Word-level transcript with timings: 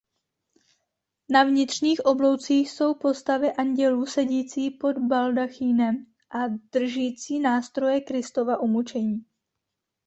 Na 1.29 1.43
vnitřních 1.43 2.05
obloucích 2.05 2.71
jsou 2.71 2.93
postavy 2.93 3.51
andělů 3.53 4.05
sedící 4.05 4.69
pod 4.71 4.97
baldachýnem 4.97 6.05
a 6.29 6.47
držící 6.71 7.39
nástroje 7.39 8.01
Kristova 8.01 8.57
umučení. 8.59 9.25